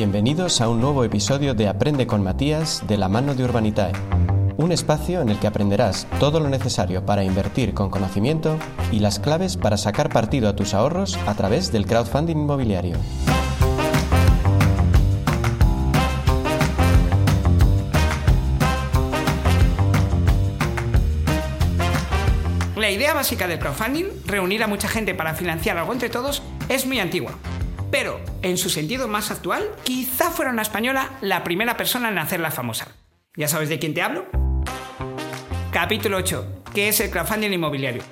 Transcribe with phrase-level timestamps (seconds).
[0.00, 3.92] Bienvenidos a un nuevo episodio de Aprende con Matías de la mano de Urbanitae,
[4.56, 8.56] un espacio en el que aprenderás todo lo necesario para invertir con conocimiento
[8.90, 12.96] y las claves para sacar partido a tus ahorros a través del crowdfunding inmobiliario.
[22.74, 26.86] La idea básica del crowdfunding, reunir a mucha gente para financiar algo entre todos, es
[26.86, 27.32] muy antigua.
[27.90, 32.50] Pero, en su sentido más actual, quizá fuera una española la primera persona en hacerla
[32.50, 32.94] famosa.
[33.36, 34.26] ¿Ya sabes de quién te hablo?
[35.72, 36.62] Capítulo 8.
[36.72, 38.02] ¿Qué es el crowdfunding inmobiliario?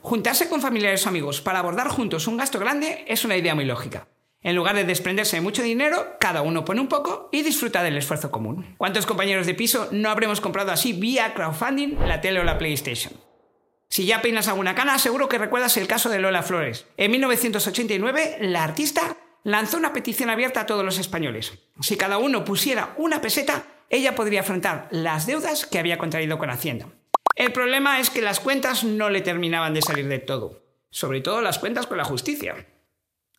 [0.00, 3.64] Juntarse con familiares o amigos para abordar juntos un gasto grande es una idea muy
[3.64, 4.06] lógica.
[4.42, 7.96] En lugar de desprenderse de mucho dinero, cada uno pone un poco y disfruta del
[7.96, 8.76] esfuerzo común.
[8.78, 13.25] ¿Cuántos compañeros de piso no habremos comprado así vía crowdfunding la tele o la PlayStation?
[13.96, 16.84] Si ya peinas alguna cana, seguro que recuerdas el caso de Lola Flores.
[16.98, 21.54] En 1989, la artista lanzó una petición abierta a todos los españoles.
[21.80, 26.50] Si cada uno pusiera una peseta, ella podría afrontar las deudas que había contraído con
[26.50, 26.88] Hacienda.
[27.36, 31.40] El problema es que las cuentas no le terminaban de salir de todo, sobre todo
[31.40, 32.66] las cuentas con la justicia.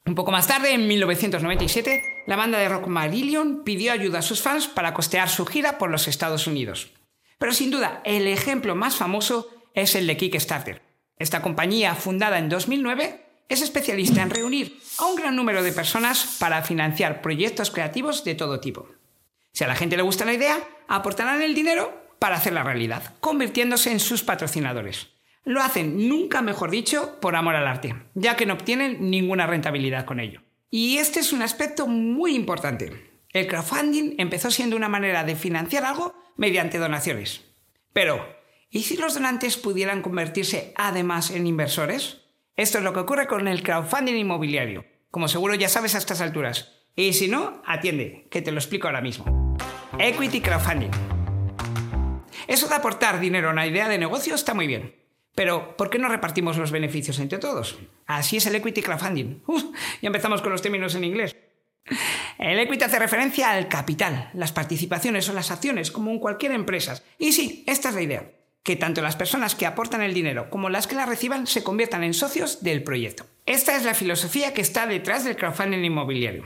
[0.07, 4.41] Un poco más tarde, en 1997, la banda de rock Marillion pidió ayuda a sus
[4.41, 6.93] fans para costear su gira por los Estados Unidos.
[7.37, 10.81] Pero sin duda, el ejemplo más famoso es el de Kickstarter.
[11.19, 16.37] Esta compañía, fundada en 2009, es especialista en reunir a un gran número de personas
[16.39, 18.87] para financiar proyectos creativos de todo tipo.
[19.53, 23.91] Si a la gente le gusta la idea, aportarán el dinero para hacerla realidad, convirtiéndose
[23.91, 25.09] en sus patrocinadores.
[25.43, 30.05] Lo hacen, nunca mejor dicho, por amor al arte, ya que no obtienen ninguna rentabilidad
[30.05, 30.41] con ello.
[30.71, 33.11] Y este es un aspecto muy importante.
[33.31, 37.41] El crowdfunding empezó siendo una manera de financiar algo mediante donaciones.
[37.93, 38.36] Pero,
[38.69, 42.17] ¿Y si los donantes pudieran convertirse además en inversores?
[42.57, 46.19] Esto es lo que ocurre con el crowdfunding inmobiliario, como seguro ya sabes a estas
[46.19, 46.73] alturas.
[46.93, 49.55] Y si no, atiende, que te lo explico ahora mismo.
[49.97, 50.91] Equity crowdfunding.
[52.47, 54.95] Eso de aportar dinero a una idea de negocio está muy bien.
[55.33, 57.77] Pero, ¿por qué no repartimos los beneficios entre todos?
[58.05, 59.43] Así es el equity crowdfunding.
[60.01, 61.37] ya empezamos con los términos en inglés.
[62.37, 67.01] El equity hace referencia al capital, las participaciones o las acciones, como en cualquier empresa.
[67.17, 68.31] Y sí, esta es la idea
[68.67, 72.03] que tanto las personas que aportan el dinero como las que la reciban se conviertan
[72.03, 73.25] en socios del proyecto.
[73.45, 76.43] Esta es la filosofía que está detrás del crowdfunding inmobiliario.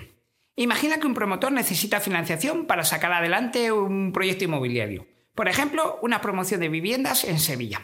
[0.56, 5.08] Imagina que un promotor necesita financiación para sacar adelante un proyecto inmobiliario.
[5.34, 7.82] Por ejemplo, una promoción de viviendas en Sevilla.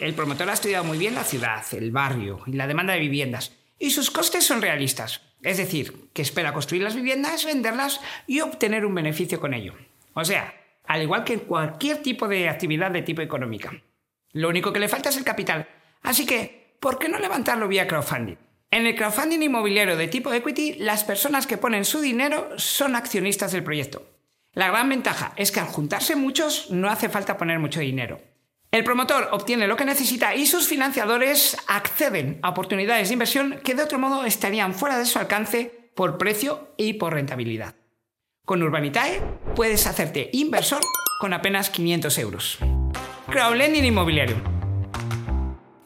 [0.00, 3.52] El promotor ha estudiado muy bien la ciudad, el barrio y la demanda de viviendas,
[3.78, 5.20] y sus costes son realistas.
[5.42, 9.74] Es decir, que espera construir las viviendas, venderlas y obtener un beneficio con ello.
[10.14, 13.72] O sea, al igual que en cualquier tipo de actividad de tipo económica.
[14.32, 15.68] Lo único que le falta es el capital.
[16.02, 18.36] Así que, ¿por qué no levantarlo vía crowdfunding?
[18.70, 23.52] En el crowdfunding inmobiliario de tipo equity, las personas que ponen su dinero son accionistas
[23.52, 24.06] del proyecto.
[24.52, 28.20] La gran ventaja es que al juntarse muchos no hace falta poner mucho dinero.
[28.70, 33.74] El promotor obtiene lo que necesita y sus financiadores acceden a oportunidades de inversión que
[33.74, 37.74] de otro modo estarían fuera de su alcance por precio y por rentabilidad.
[38.50, 39.22] Con Urbanitae
[39.54, 40.80] puedes hacerte inversor
[41.20, 42.58] con apenas 500 euros.
[43.28, 44.34] Crowdlending inmobiliario.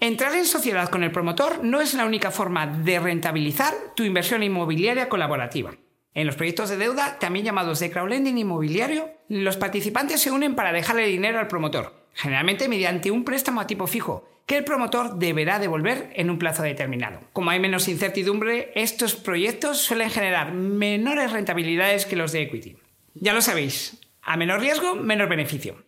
[0.01, 4.43] Entrar en sociedad con el promotor no es la única forma de rentabilizar tu inversión
[4.43, 5.75] inmobiliaria colaborativa.
[6.15, 10.73] En los proyectos de deuda, también llamados de crowdlending inmobiliario, los participantes se unen para
[10.73, 15.59] dejarle dinero al promotor, generalmente mediante un préstamo a tipo fijo, que el promotor deberá
[15.59, 17.21] devolver en un plazo determinado.
[17.33, 22.77] Como hay menos incertidumbre, estos proyectos suelen generar menores rentabilidades que los de equity.
[23.15, 25.85] Ya lo sabéis, a menor riesgo, menor beneficio.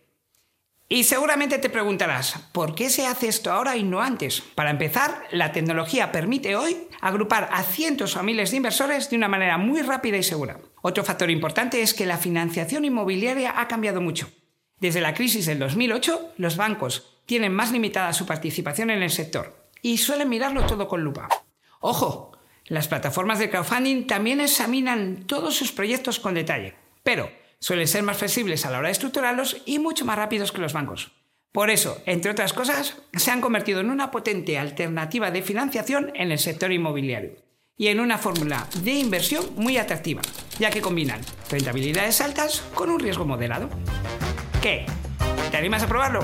[0.89, 4.41] Y seguramente te preguntarás, ¿por qué se hace esto ahora y no antes?
[4.55, 9.27] Para empezar, la tecnología permite hoy agrupar a cientos o miles de inversores de una
[9.27, 10.59] manera muy rápida y segura.
[10.81, 14.29] Otro factor importante es que la financiación inmobiliaria ha cambiado mucho.
[14.79, 19.69] Desde la crisis del 2008, los bancos tienen más limitada su participación en el sector
[19.81, 21.27] y suelen mirarlo todo con lupa.
[21.79, 28.03] Ojo, las plataformas de crowdfunding también examinan todos sus proyectos con detalle, pero suelen ser
[28.03, 31.11] más flexibles a la hora de estructurarlos y mucho más rápidos que los bancos.
[31.51, 36.31] Por eso, entre otras cosas, se han convertido en una potente alternativa de financiación en
[36.31, 37.31] el sector inmobiliario
[37.77, 40.21] y en una fórmula de inversión muy atractiva,
[40.59, 43.69] ya que combinan rentabilidades altas con un riesgo moderado.
[44.67, 46.19] ¿Te animas a probarlo?